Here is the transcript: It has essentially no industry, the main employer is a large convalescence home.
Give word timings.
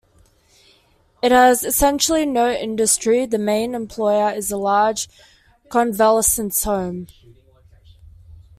It 1.21 1.31
has 1.31 1.63
essentially 1.63 2.25
no 2.25 2.51
industry, 2.51 3.27
the 3.27 3.37
main 3.37 3.75
employer 3.75 4.31
is 4.33 4.49
a 4.51 4.57
large 4.57 5.07
convalescence 5.69 6.63
home. 6.63 7.05